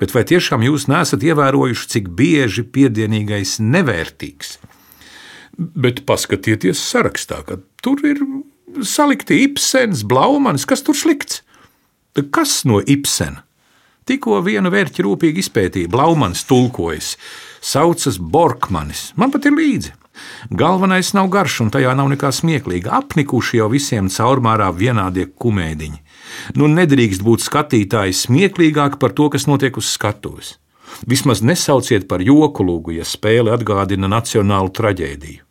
Bet 0.00 0.12
vai 0.16 0.24
tiešām 0.26 0.64
jūs 0.66 0.88
nesat 0.90 1.22
ievērojuši, 1.22 1.88
cik 1.94 2.10
bieži 2.18 2.64
piedienīgais 2.74 3.58
nevērtīgs? 3.62 4.56
Bet 5.56 6.02
paskatieties 6.08 6.80
sarakstā, 6.80 7.42
ka 7.46 7.60
tur 7.84 8.02
ir 8.08 8.20
salikti 8.88 9.42
Ibsens, 9.46 10.02
Blaumanis, 10.08 10.66
kas 10.66 10.82
tur 10.84 10.98
slikts. 10.98 11.42
Kas 12.34 12.62
no 12.68 12.80
Ibsena? 12.82 13.44
Tikko 14.08 14.40
vienu 14.42 14.72
vērķi 14.74 15.04
rūpīgi 15.06 15.44
izpētīja, 15.44 15.90
Blaumans 15.92 16.42
tulkojas, 16.48 17.14
saucas 17.62 18.18
Borkmanis. 18.18 19.12
Man 19.14 19.30
pat 19.30 19.46
ir 19.46 19.54
līdzi. 19.54 19.92
Galvenais 20.50 21.12
nav 21.16 21.30
garš, 21.32 21.60
un 21.64 21.70
tajā 21.72 21.92
nav 21.96 22.10
nekā 22.12 22.32
smieklīga. 22.34 22.92
Apnikuši 23.02 23.60
jau 23.60 23.68
visiem 23.72 24.10
caurmērā 24.12 24.68
vienādie 24.76 25.28
kumēdiņi. 25.30 26.02
Nu, 26.58 26.68
nedrīkst 26.68 27.24
būt 27.24 27.44
skatītājs 27.44 28.26
smieklīgāk 28.26 28.98
par 29.00 29.14
to, 29.16 29.30
kas 29.32 29.48
notiek 29.48 29.76
uz 29.80 29.88
skatuves. 29.92 30.56
Vismaz 31.08 31.40
nesauciet 31.40 32.04
par 32.08 32.20
joku 32.20 32.66
lūgu, 32.66 32.98
ja 32.98 33.06
spēle 33.08 33.54
atgādina 33.54 34.10
nacionālu 34.12 34.72
traģēdiju. 34.76 35.46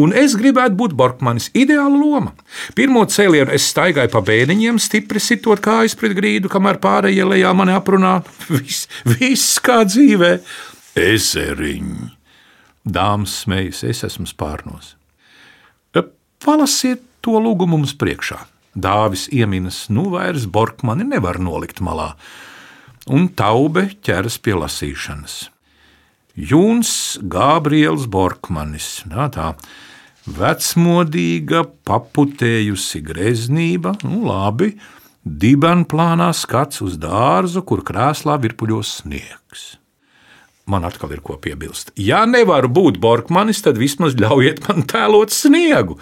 Un 0.00 0.14
es 0.16 0.34
gribētu 0.40 0.76
būt 0.78 0.96
Borkmanis. 0.96 1.50
Ideāla 1.54 2.00
loma. 2.00 2.32
Pirmo 2.78 3.04
cēlienu 3.04 3.52
es 3.54 3.68
staigāju 3.70 4.10
pa 4.14 4.22
bēniņiem, 4.24 4.80
stipri 4.80 5.20
sitot 5.22 5.60
kājas 5.64 5.96
pret 6.00 6.16
grīdu, 6.16 6.50
kamēr 6.52 6.80
pārējie 6.82 7.28
lejā 7.28 7.52
mani 7.56 7.76
aprunā. 7.76 8.18
Viss, 8.56 8.88
viss 9.04 9.60
kā 9.60 9.82
dzīvē. 9.84 10.38
Ezeriņš. 10.96 12.15
Dāmas 12.86 13.42
smējas, 13.42 13.82
es 13.90 14.04
esmu 14.06 14.28
spārnos. 14.30 14.94
Palasiet 16.44 17.00
to 17.24 17.40
lūgumu 17.40 17.78
mums 17.78 17.94
priekšā. 17.98 18.42
Dāvis 18.76 19.24
ieminas, 19.32 19.86
nu 19.88 20.10
vairs 20.12 20.44
Borkmani 20.52 21.06
nevar 21.08 21.40
nolikt 21.40 21.80
malā, 21.80 22.10
un 23.08 23.30
taube 23.32 23.86
ķeras 24.04 24.36
pie 24.44 24.54
lasīšanas. 24.58 25.36
Jūns 26.36 26.90
Gabriels 27.32 28.04
Borkmanis. 28.12 28.90
Tā, 29.08 29.30
tā. 29.32 29.48
Vecmodīga, 30.36 31.64
paputējusi 31.88 33.00
greznība, 33.06 33.94
nu 34.04 34.26
labi, 34.26 34.74
dibenplānā 35.24 36.28
skats 36.36 36.84
uz 36.84 36.98
dārzu, 37.00 37.64
kur 37.64 37.82
krēslā 37.86 38.36
virpuļos 38.44 38.98
sniegs. 39.00 39.70
Man 40.66 40.86
atkal 40.86 41.12
ir 41.14 41.20
ko 41.22 41.36
piebilst. 41.38 41.92
Ja 41.94 42.24
nevaru 42.26 42.66
būt 42.74 42.96
Borkmanis, 43.02 43.62
tad 43.62 43.78
vismaz 43.78 44.16
ļaujiet 44.18 44.64
man 44.66 44.82
tēlot 44.90 45.30
sniegu. 45.30 46.00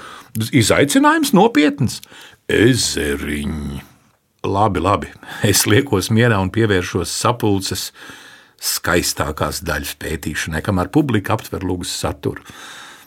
Izaicinājums 0.57 1.35
nopietns. 1.37 2.01
Ezeriņš. 2.49 3.83
Labi, 4.45 4.81
labi. 4.81 5.09
Es 5.45 5.65
liekos 5.65 6.11
mierā 6.13 6.37
un 6.41 6.51
pievēršos 6.53 7.13
sapulces 7.13 7.91
skaistākās 8.61 9.63
daļas 9.65 9.95
pētīšanai, 10.01 10.61
kamēr 10.65 10.91
publika 10.93 11.33
aptver 11.37 11.65
lūgas 11.65 11.93
saturu. 11.97 12.45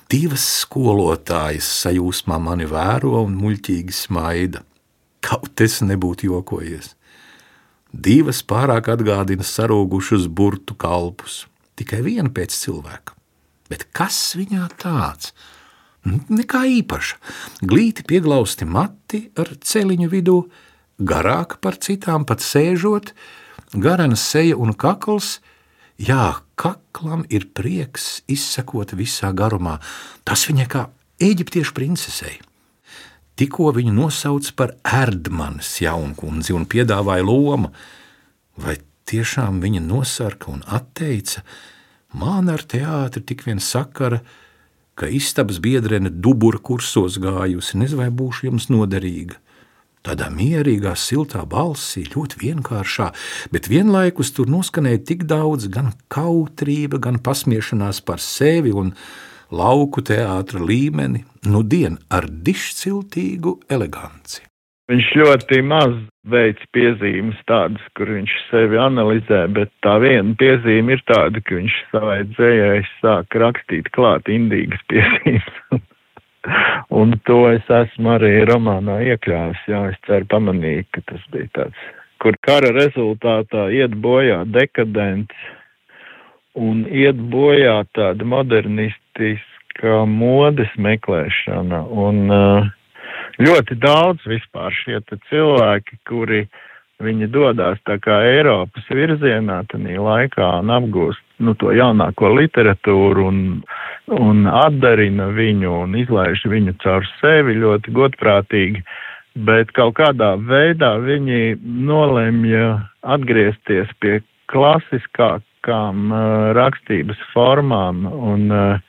Divas 0.10 0.46
skolotājas 0.64 1.68
sajūsmā 1.84 2.40
mani 2.42 2.66
vēro 2.70 3.22
un 3.26 3.38
muļķīgi 3.38 3.94
smaida. 3.94 4.64
Kaut 5.26 5.62
es 5.62 5.82
nebūtu 5.86 6.30
jokojies. 6.32 6.94
Divas 7.98 8.44
pārāk 8.46 8.92
atgādina 8.94 9.46
sarūgušus 9.48 10.28
burtu 10.30 10.76
kalpus. 10.78 11.46
Tikai 11.78 12.04
viena 12.06 12.30
pēc 12.30 12.54
cilvēka. 12.54 13.16
Bet 13.72 13.88
kas 13.96 14.20
viņā 14.38 14.68
tāds? 14.78 15.32
Nekā 16.06 16.62
īpaša. 16.78 17.18
Glīti 17.68 18.06
pieglausti 18.08 18.68
mati 18.70 19.24
ar 19.40 19.50
celiņu 19.60 20.10
vidū, 20.12 20.38
garāka 21.02 21.58
par 21.62 21.80
citām, 21.82 22.26
pat 22.28 22.46
sēžot, 22.46 23.12
garana 23.74 24.16
seja 24.20 24.60
un 24.62 24.76
kakls. 24.78 25.40
Jā, 25.98 26.44
kaklam 26.56 27.26
ir 27.34 27.50
prieks 27.58 28.22
izsekot 28.30 28.94
visā 28.94 29.34
garumā. 29.34 29.80
Tas 30.24 30.46
viņai 30.46 30.70
kā 30.70 30.86
eģiptiešu 31.18 31.74
princesei. 31.74 32.38
Tikko 33.38 33.70
viņu 33.76 33.94
nosauca 33.94 34.54
par 34.58 34.74
erdmanas 34.82 35.76
jaunkundzi 35.84 36.56
un 36.58 36.66
piedāvāja 36.66 37.26
lomu. 37.28 37.70
Vai 38.58 38.80
tiešām 39.10 39.62
viņa 39.62 39.84
nosarka 39.86 40.50
un 40.50 40.64
atteica? 40.66 41.44
Man 42.18 42.50
ar 42.50 42.64
teātri 42.66 43.22
tik 43.22 43.44
vien 43.46 43.62
sakara, 43.62 44.24
ka 44.98 45.10
istabas 45.14 45.60
biedrene 45.62 46.10
dubura 46.10 46.58
kursos 46.58 47.20
gājusi, 47.22 47.78
nezinu, 47.78 48.02
vai 48.02 48.10
būšu 48.10 48.50
jums 48.50 48.72
noderīga. 48.74 49.38
Tādā 50.08 50.30
mierīgā, 50.32 50.96
siltā 50.98 51.44
balsī, 51.46 52.06
ļoti 52.08 52.40
vienkāršā, 52.42 53.12
bet 53.54 53.68
vienlaikus 53.70 54.32
tur 54.34 54.50
noskanēja 54.50 55.04
tik 55.12 55.26
daudz 55.30 55.68
gan 55.70 55.92
kautrība, 56.14 56.98
gan 57.04 57.20
pasmiešanās 57.22 58.00
par 58.08 58.24
sevi 58.24 58.72
un 58.72 58.94
lauku 59.52 60.04
teātra 60.06 60.62
līmeni, 60.64 61.24
nu 61.48 61.64
dien 61.64 61.98
ar 62.12 62.28
dišciltīgu 62.28 63.58
eleganci. 63.72 64.44
Viņš 64.88 65.08
ļoti 65.20 65.58
maz 65.68 65.96
veids 66.32 66.64
piezīmes 66.72 67.40
tādas, 67.50 67.84
kur 68.00 68.08
viņš 68.08 68.36
sevi 68.48 68.80
analizē, 68.80 69.42
bet 69.52 69.72
tā 69.84 69.98
viena 70.00 70.32
piezīme 70.40 70.96
ir 70.96 71.04
tāda, 71.12 71.42
ka 71.44 71.58
viņš 71.58 71.76
savai 71.92 72.22
dzējai 72.30 72.80
sāk 73.02 73.36
rakstīt 73.44 73.92
klāt 73.98 74.32
indīgas 74.32 74.84
piezīmes. 74.92 75.52
Un 77.00 77.18
to 77.28 77.42
es 77.52 77.68
esmu 77.68 78.14
arī 78.16 78.32
romānā 78.48 79.02
iekļāvis. 79.12 79.66
Jā, 79.68 79.82
es 79.92 80.00
ceru 80.08 80.30
pamanīt, 80.32 80.88
ka 80.96 81.04
tas 81.12 81.24
bija 81.34 81.52
tāds, 81.58 81.88
kur 82.24 82.40
kara 82.48 82.72
rezultātā 82.72 83.68
iet 83.76 83.98
bojā 84.00 84.46
dekadents 84.56 85.48
un 86.58 86.86
iet 86.88 87.20
bojā 87.34 87.82
tāda 87.98 88.26
modernistiska 89.18 90.06
modes 90.06 90.70
meklēšana. 90.78 91.86
Un 91.90 92.30
uh, 92.32 92.68
ļoti 93.40 93.76
daudz 93.76 94.20
vispār 94.26 94.72
šie 94.74 95.00
cilvēki, 95.30 95.98
kuri 96.08 96.48
viņi 97.00 97.28
dodas 97.30 97.78
tā 97.86 98.00
kā 98.00 98.24
Eiropas 98.26 98.84
virzienā 98.90 99.64
tajā 99.70 100.02
laikā 100.02 100.62
un 100.62 100.70
apgūst 100.70 101.22
nu, 101.40 101.54
to 101.54 101.72
jaunāko 101.72 102.34
literatūru 102.34 103.28
un, 103.28 103.64
un 104.10 104.48
atdarina 104.48 105.28
viņu 105.30 105.84
un 105.84 105.96
izlaiž 105.96 106.46
viņu 106.50 106.74
caur 106.82 107.06
sevi 107.22 107.54
ļoti 107.54 107.92
godprātīgi. 107.94 108.84
Bet 109.38 109.70
kaut 109.78 110.00
kādā 110.00 110.34
veidā 110.42 110.98
viņi 110.98 111.60
nolemja 111.62 112.90
atgriezties 113.06 113.88
pie 114.02 114.24
klasiskākām 114.50 116.10
uh, 116.10 116.54
rakstības 116.58 117.22
formām 117.36 118.08
un 118.10 118.50
uh, 118.50 118.80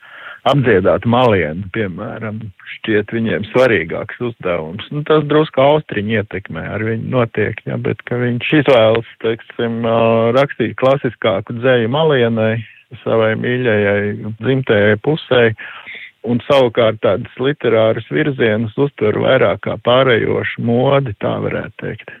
apdziedāt 0.49 1.05
malienu, 1.09 1.67
piemēram, 1.75 2.41
šķiet 2.75 3.13
viņiem 3.15 3.45
svarīgāks 3.51 4.19
uzdevums. 4.29 4.87
Nu, 4.93 5.03
tas 5.07 5.23
drusku 5.29 5.61
austriņu 5.63 6.19
ietekmē 6.19 6.65
ar 6.75 6.85
viņu 6.87 7.11
notiek, 7.13 7.61
ja, 7.69 7.77
bet 7.81 8.01
ka 8.09 8.19
viņš 8.21 8.51
izvēlas, 8.61 9.13
teiksim, 9.23 9.81
rakstīt 10.37 10.75
klasiskāku 10.81 11.59
dzēju 11.59 11.91
malienai, 11.93 12.57
savai 13.03 13.35
mīļajai 13.39 14.33
dzimtajai 14.41 14.97
pusē, 15.05 15.43
un 16.29 16.41
savukārt 16.47 16.99
tādas 17.03 17.37
literāras 17.39 18.07
virzienas 18.11 18.75
uztver 18.81 19.19
vairāk 19.23 19.63
kā 19.67 19.77
pārējošu 19.85 20.65
modi, 20.65 21.15
tā 21.21 21.37
varētu 21.45 21.77
teikt. 21.83 22.13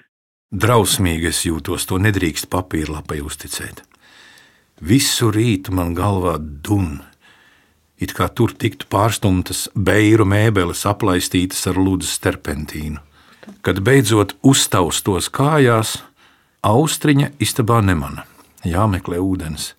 Drausmīgi 0.49 1.29
es 1.29 1.43
jūtos, 1.45 1.85
to 1.85 1.99
nedrīkst 2.01 2.49
papīrlapai 2.49 3.19
uzticēt. 3.21 3.83
Visu 4.81 5.29
rītu 5.35 5.73
man 5.75 5.91
galvā 5.93 6.37
dun, 6.39 7.01
it 7.99 8.15
kā 8.15 8.29
tur 8.31 8.53
tiktu 8.55 8.87
pārstumtas 8.91 9.67
beiru 9.75 10.25
mēbeles 10.27 10.85
aplaistītas 10.89 11.67
ar 11.69 11.79
lūdzu 11.79 12.15
terpentīnu. 12.23 13.01
Kad 13.65 13.81
beidzot 13.83 14.35
uztaustos 14.45 15.27
kājās, 15.33 15.97
austriņa 16.63 17.33
istabā 17.43 17.81
nemana, 17.83 18.25
jāmeklē 18.63 19.19
ūdens. 19.23 19.73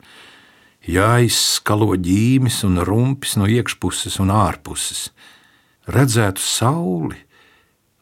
Jāizskalo 0.90 1.94
ģīmis 2.00 2.62
un 2.66 2.80
rumpis 2.88 3.36
no 3.36 3.48
iekšpuses 3.48 4.16
un 4.22 4.32
ārpuses. 4.32 5.10
Redzētu 5.90 6.40
sauli, 6.40 7.18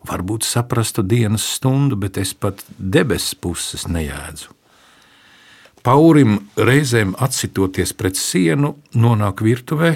varbūt 0.08 0.46
saprastu 0.46 1.02
dienas 1.02 1.46
stundu, 1.56 1.98
bet 1.98 2.18
es 2.22 2.34
pat 2.34 2.62
debesu 2.78 3.36
puses 3.42 3.88
nejēdzu. 3.90 4.57
Paurim 5.86 6.38
reizēm 6.56 7.14
atsitoties 7.22 7.94
pret 7.96 8.18
sienu, 8.18 8.74
nonāk 8.94 9.42
virtuvē, 9.44 9.94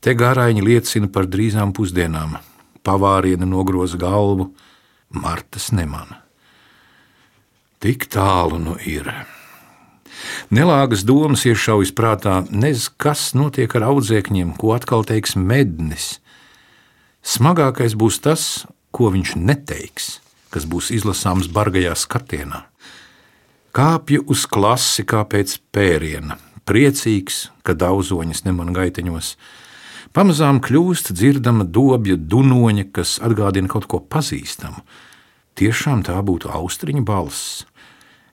te 0.00 0.14
gārāņi 0.16 0.64
liecina 0.64 1.10
par 1.12 1.28
drīzām 1.30 1.74
pusdienām. 1.76 2.38
Pavāriene 2.84 3.46
nogroza 3.48 4.00
galvu, 4.00 4.50
Martas 5.14 5.70
nemana. 5.72 6.20
Tik 7.78 8.08
tālu 8.10 8.58
nu 8.58 8.74
ir. 8.80 9.10
Nelāgas 10.54 11.04
domas 11.06 11.44
iešaujas 11.46 11.92
prātā, 11.94 12.40
nez 12.50 12.88
kas 12.88 13.32
notiek 13.36 13.70
ar 13.76 13.90
audzēkņiem, 13.92 14.54
ko 14.58 14.74
atkal 14.74 15.04
teiks 15.06 15.36
mednis. 15.36 16.18
Smagākais 17.24 17.96
būs 17.96 18.20
tas, 18.24 18.64
ko 18.94 19.10
viņš 19.14 19.36
neteiks, 19.36 20.18
kas 20.52 20.66
būs 20.68 20.90
izlasāms 20.94 21.48
bargajā 21.52 21.94
skatienā. 21.98 22.64
Kāpju 23.74 24.22
uz 24.30 24.44
klasi 24.46 25.02
kā 25.02 25.24
pēc 25.26 25.56
pēriena, 25.74 26.36
priecīgs, 26.62 27.48
ka 27.66 27.74
daudzoņas 27.74 28.44
neman 28.46 28.68
gaiteņos. 28.70 29.32
Pamazām 30.14 30.60
kļūst 30.62 31.10
dzirdama 31.10 31.66
dobja 31.66 32.14
dunoņa, 32.14 32.84
kas 32.94 33.16
atgādina 33.18 33.66
kaut 33.72 33.88
ko 33.90 33.98
pazīstamu. 33.98 34.78
Tiešām 35.58 36.04
tā 36.06 36.20
būtu 36.22 36.52
austriņa 36.54 37.02
balss. 37.02 37.64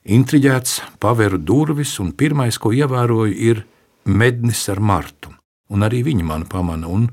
Intriģēts, 0.06 0.76
paveru 1.02 1.42
durvis, 1.42 1.96
un 1.98 2.14
pirmais, 2.14 2.54
ko 2.62 2.70
ievēroju, 2.70 3.34
ir 3.34 3.64
mednis 4.06 4.62
ar 4.70 4.78
martu. 4.78 5.34
Un 5.74 5.82
arī 5.82 6.04
viņa 6.06 6.28
mani 6.28 6.46
pamana, 6.46 6.86
un 6.86 7.08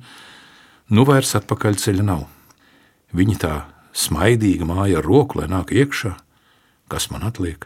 nu 0.93 1.07
vairs 1.09 1.33
atpakaļ 1.41 1.81
ceļa 1.81 2.05
nav. 2.05 2.27
Viņa 3.09 3.41
tā 3.41 3.55
smaidīga 3.89 4.69
māja 4.69 5.01
ar 5.01 5.09
roku, 5.09 5.41
lai 5.41 5.49
nāk 5.49 5.73
iekšā. 5.73 6.13
Kas 6.93 7.09
man 7.09 7.25
atliek? 7.25 7.65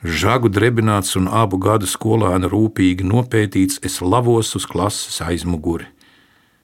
Žagu 0.00 0.48
drebināts 0.48 1.12
un 1.20 1.26
abu 1.28 1.58
gadu 1.60 1.84
skolēna 1.84 2.48
rūpīgi 2.48 3.04
nopētīts, 3.04 3.82
es 3.84 3.98
lavos 4.00 4.54
uz 4.56 4.64
klases 4.64 5.18
aizmuguri. 5.20 5.90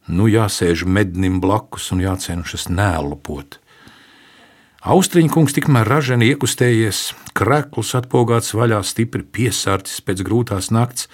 Nu 0.09 0.25
jāsēž 0.25 0.87
mednim 0.89 1.37
blakus 1.43 1.91
un 1.93 2.01
jācenšas 2.01 2.71
nēlupot. 2.73 3.59
Austriņa 4.89 5.33
kungs 5.35 5.53
tikmēr 5.53 5.85
raženi 5.85 6.31
iekustējies, 6.31 7.11
krēklus 7.37 7.91
atpogāts 7.99 8.55
vaļā, 8.57 8.79
stipri 8.81 9.21
piesārcis 9.21 10.01
pēc 10.07 10.23
grūtās 10.25 10.71
nakts, 10.73 11.11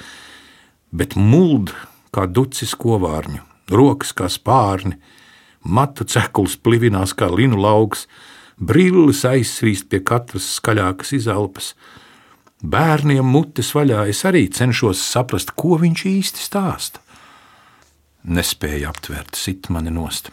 bet 0.95 1.17
muld 1.17 1.73
kā 2.15 2.29
ducis 2.31 2.77
kovārņu, 2.79 3.41
rokas 3.73 4.13
kā 4.15 4.29
spārni, 4.31 5.01
matu 5.65 6.07
cekuls 6.07 6.55
plivinās 6.55 7.17
kā 7.19 7.27
linu 7.33 7.59
lauks, 7.59 8.07
brilles 8.63 9.25
aizsvīst 9.27 9.89
pie 9.91 10.03
katras 10.07 10.53
skaļākas 10.61 11.17
izelpas. 11.19 11.73
Bērniem 12.63 13.27
mutes 13.27 13.73
vaļā 13.75 14.07
es 14.13 14.23
arī 14.29 14.47
cenšos 14.55 15.03
saprast, 15.03 15.57
ko 15.59 15.81
viņš 15.83 16.05
īsti 16.13 16.47
stāsta. 16.47 17.03
Nespēja 18.23 18.93
aptvert, 18.93 19.35
sit 19.35 19.67
mani 19.75 19.91
nost 19.91 20.31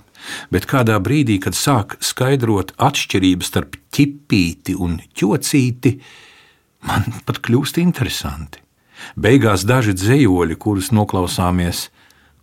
bet 0.54 0.68
kādā 0.70 0.98
brīdī, 1.04 1.40
kad 1.44 1.58
sāk 1.58 1.98
skaidrot 2.04 2.74
atšķirību 2.82 3.46
starp 3.46 3.78
ķipīti 3.96 4.76
un 4.80 5.00
ķocīti, 5.18 5.96
man 6.88 7.08
pat 7.28 7.42
kļūst 7.46 7.80
interesanti. 7.82 8.64
Beigās 9.16 9.64
daži 9.68 9.96
dzējoļi, 9.96 10.60
kurus 10.60 10.92
noklausāmies, 10.96 11.88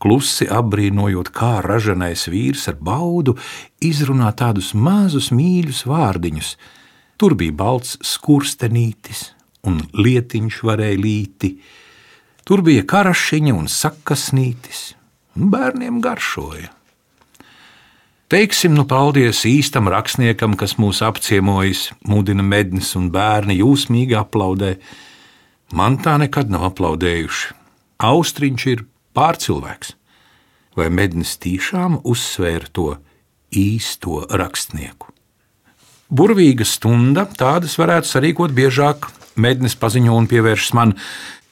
klusi 0.00 0.48
apbrīnojot, 0.52 1.30
kā 1.36 1.58
ražanais 1.64 2.26
vīrs 2.32 2.66
ar 2.72 2.80
baudu 2.80 3.36
izrunā 3.84 4.32
tādus 4.36 4.72
mazus 4.74 5.30
mīļus 5.36 5.84
vārdiņus. 5.88 6.56
Tur 7.16 7.36
bija 7.36 7.54
balts 7.56 7.96
skurstenītis 8.04 9.30
un 9.66 9.82
lietiņš 9.96 10.62
varēja 10.66 11.00
līti, 11.00 11.52
tur 12.46 12.62
bija 12.66 12.86
karašiņa 12.88 13.54
un 13.56 13.68
sakasnītis, 13.70 14.88
un 15.36 15.50
bērniem 15.52 16.00
garšoja. 16.04 16.72
Teiksim, 18.26 18.74
nu 18.74 18.82
paldies 18.90 19.44
īstam 19.46 19.86
rakstniekam, 19.86 20.56
kas 20.58 20.72
mūs 20.82 20.98
apciemojis, 21.06 21.92
mudina 22.10 22.42
mednis 22.42 22.96
un 22.98 23.06
bērni 23.14 23.60
jūsmīgi 23.60 24.16
aplaudē. 24.18 24.72
Man 25.78 26.00
tā 26.02 26.16
nekad 26.18 26.50
nav 26.50 26.64
aplaudējuši. 26.72 27.54
Austriņš 28.02 28.64
ir 28.72 28.82
pārcilvēks. 29.14 29.94
Vai 30.76 30.88
mednis 30.90 31.36
tiešām 31.38 32.00
uzsvēra 32.02 32.72
to 32.74 32.88
īsto 33.54 34.24
rakstnieku? 34.26 35.14
Burvīga 36.10 36.66
stunda, 36.66 37.28
tādas 37.30 37.78
varētu 37.78 38.10
sarīkot 38.10 38.52
biežāk. 38.54 39.06
Mednis 39.36 39.76
paziņo 39.78 40.14
un 40.16 40.28
pievēršas 40.30 40.74
man. 40.76 40.94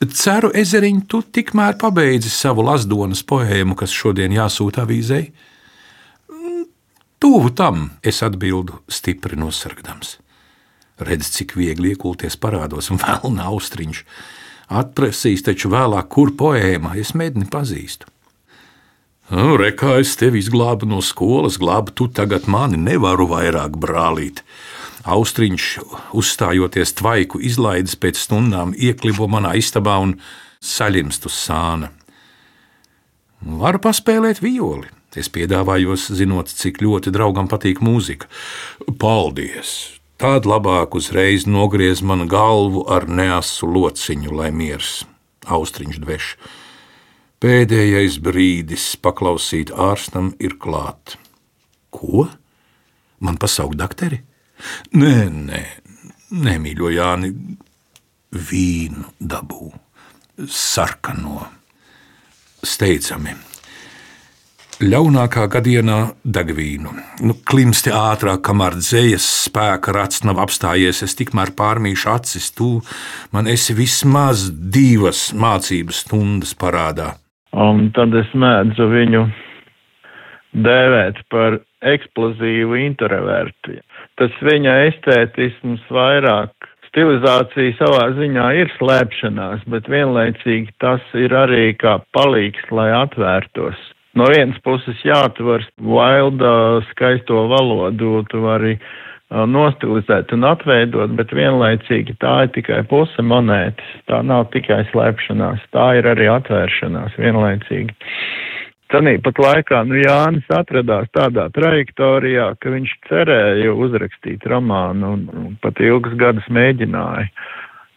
Ceru, 0.04 0.50
ezeriņ, 0.56 1.00
tu 1.08 1.22
tikmēr 1.22 1.78
pabeidzi 1.80 2.32
savu 2.32 2.64
lasdonas 2.66 3.22
poēmu, 3.24 3.76
kas 3.78 3.94
šodien 3.94 4.34
jāsūta 4.34 4.84
avīzei. 4.84 5.28
Tuvu 7.22 7.54
tam 7.56 7.86
es 8.04 8.20
atbildu, 8.26 8.82
stipri 8.90 9.38
nosargdams. 9.40 10.18
Redz, 11.00 11.30
cik 11.34 11.56
viegli 11.58 11.94
iekulties 11.94 12.36
parādos, 12.38 12.90
un 12.92 13.00
vēl 13.02 13.32
nav 13.34 13.54
austriņš. 13.54 14.02
Atprasīs 14.74 15.44
taču 15.46 15.70
vēlāk, 15.72 16.10
kur 16.12 16.34
poēmā 16.36 16.94
es 17.00 17.14
medni 17.16 17.48
pazīstu. 17.50 18.10
Nu, 19.32 19.54
Rekā 19.56 19.96
es 20.02 20.12
tevi 20.20 20.42
izglābu 20.42 20.84
no 20.84 21.00
skolas, 21.00 21.56
glābu 21.60 21.94
tu 21.96 22.10
tagad 22.12 22.44
mani, 22.50 22.76
nevaru 22.76 23.24
vairāk 23.30 23.78
brālīt. 23.80 24.42
Austriņš, 25.04 25.64
uzstājoties 26.16 26.94
tvaiku, 26.96 27.40
izlaidis 27.44 27.96
pēc 28.00 28.22
stundām, 28.22 28.72
ieklibo 28.72 29.28
manā 29.28 29.52
istabā 29.60 29.98
un 30.00 30.16
saļimst 30.64 31.28
uz 31.28 31.36
sāna. 31.36 31.90
Varu 33.44 33.82
paspēlēt 33.84 34.40
violi. 34.40 34.88
Es 35.14 35.28
piedāvājos, 35.30 36.08
zinot, 36.16 36.48
cik 36.50 36.80
ļoti 36.82 37.12
draugam 37.14 37.46
patīk 37.46 37.84
mūzika. 37.84 38.26
Paldies! 38.98 39.94
Tāda 40.18 40.48
labāk 40.48 40.96
uzreiz 40.98 41.44
nogriez 41.46 42.00
manu 42.02 42.24
galvu 42.30 42.84
ar 42.90 43.04
neasu 43.06 43.68
lociņu, 43.68 44.32
lai 44.34 44.50
miers, 44.54 45.04
austriņš 45.46 46.00
dveš. 46.02 46.28
Pēdējais 47.44 48.18
brīdis 48.24 48.94
paklausīt 49.04 49.74
ārstam 49.74 50.32
ir 50.40 50.56
klāt. 50.58 51.18
Ko? 51.94 52.30
Man 53.20 53.36
pasaukt 53.42 53.76
dakteri? 53.78 54.22
Nē, 54.98 55.16
nē, 55.30 55.62
nemīļo 56.44 56.92
Jāni, 56.94 57.32
vīnu 58.34 59.08
dabū, 59.20 59.72
sarkano, 60.50 61.42
steidzami 62.64 63.36
Ļaunākā 64.82 65.44
gadienā 65.52 65.98
degvīnu. 66.26 66.90
Nu, 67.22 67.34
klimsti 67.46 67.92
ātrāk, 67.94 68.40
kamēr 68.48 68.74
dzējas 68.80 69.26
spēka 69.46 69.92
rats 69.94 70.24
nav 70.26 70.40
apstājies, 70.42 71.04
es 71.06 71.14
tikmēr 71.14 71.52
pārmīšu 71.54 72.10
acis. 72.10 72.48
Tu 72.58 72.80
man 73.30 73.46
esi 73.50 73.76
vismaz 73.78 74.48
divas 74.50 75.28
mācības 75.30 76.02
stundas 76.02 76.56
parādā. 76.58 77.12
Un 77.54 77.92
tad 77.94 78.16
es 78.18 78.32
mēdzu 78.34 78.88
viņu 78.90 79.22
dēvēt 80.66 81.22
par 81.30 81.60
eksplozīvu 81.92 82.78
introvertu. 82.84 83.78
Tas 84.20 84.36
viņa 84.44 84.76
estētisms 84.90 85.84
vairāk 85.92 86.70
stilizācija 86.90 87.74
savā 87.80 88.06
ziņā 88.18 88.50
ir 88.60 88.70
slēpšanās, 88.78 89.66
bet 89.70 89.90
vienlaicīgi 89.90 90.76
tas 90.82 91.02
ir 91.18 91.34
arī 91.34 91.72
kā 91.78 91.98
palīgs, 92.14 92.70
lai 92.70 92.92
atvērtos 92.94 93.90
no 94.18 94.28
vienas 94.30 94.58
puses 94.64 95.00
jāatver 95.06 95.64
vailda 95.82 96.52
skaisto 96.90 97.46
valodu, 97.50 98.22
tu 98.30 98.42
vari 98.44 98.76
nostilizēt 99.50 100.32
un 100.36 100.46
atveidot, 100.46 101.14
bet 101.18 101.32
vienlaicīgi 101.34 102.14
tā 102.22 102.34
ir 102.44 102.52
tikai 102.54 102.82
puse 102.90 103.24
monētas. 103.24 103.94
Tā 104.10 104.20
nav 104.26 104.46
tikai 104.54 104.84
slēpšanās, 104.92 105.64
tā 105.74 105.88
ir 105.98 106.08
arī 106.12 106.28
atvēršanās 106.30 107.16
vienlaicīgi. 107.18 107.96
Tanī 108.92 109.16
pat 109.24 109.38
laikā 109.40 109.80
nu, 109.88 109.96
Jānis 109.98 110.48
atradās 110.52 111.08
tādā 111.16 111.48
trajektorijā, 111.56 112.50
ka 112.60 112.72
viņš 112.74 112.94
cerēja 113.08 113.72
uzrakstīt 113.72 114.44
romānu 114.50 115.14
un, 115.16 115.28
un 115.32 115.54
pat 115.62 115.80
ilgus 115.80 116.16
gadus 116.20 116.46
mēģināja. 116.52 117.30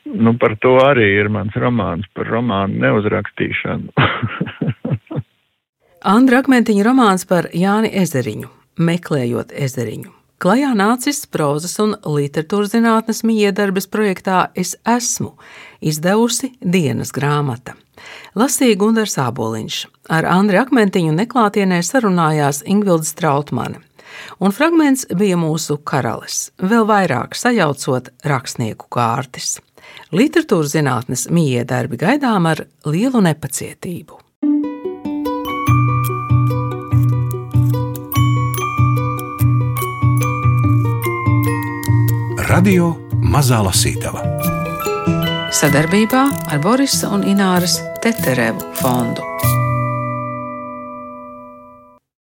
Nu, 0.07 0.37
par 0.39 0.55
to 0.63 0.77
arī 0.79 1.09
ir 1.19 1.27
mans 1.33 1.55
romāns 1.59 2.07
par 2.15 2.29
romānu 2.31 2.79
neuzrakstīšanu. 2.85 3.91
Andra 6.17 6.39
Akmentiņa 6.39 6.85
romāns 6.87 7.27
par 7.27 7.49
Jāni 7.51 7.91
Ezeriņu, 7.99 8.47
meklējot 8.79 9.51
ezeriņu. 9.51 10.13
Klajā 10.37 10.69
nācis 10.77 11.23
prozas 11.33 11.73
un 11.81 11.95
literatūras 12.05 12.69
zinātnes 12.75 13.23
miedarbes 13.25 13.89
projektā 13.89 14.51
Es 14.53 14.75
esmu, 14.85 15.31
izdevusi 15.81 16.51
dienas 16.61 17.09
grāmata. 17.11 17.73
Lasīja 18.37 18.77
Gunārs 18.77 19.17
Āboliņš, 19.17 19.79
ar 20.09 20.27
Andriu 20.29 20.61
Akmentiņu 20.63 21.13
neklātienē 21.17 21.81
sarunājās 21.83 22.63
Ingvilds 22.65 23.13
Trautmane, 23.17 23.81
un 24.39 24.55
fragments 24.55 25.07
bija 25.17 25.37
mūsu 25.39 25.79
karalis, 25.83 26.51
vēl 26.57 26.87
vairāk 26.89 27.37
sajaucot 27.37 28.11
rakstnieku 28.27 28.89
kārtas. 28.93 29.57
Literatūras 30.11 30.73
zinātnes 30.75 31.27
miedarbi 31.31 31.99
gaidām 31.99 32.47
ar 32.49 32.65
lielu 32.87 33.21
nepacietību. 33.23 34.23
Radio 42.47 42.93
Mazā 43.27 43.59
Lasītava. 43.59 44.23
Sadarbībā 45.51 46.23
ar 46.47 46.63
Borisa 46.63 47.11
un 47.11 47.27
Ināras 47.27 47.81
Teterevu 48.03 48.63
fondu. 48.79 49.25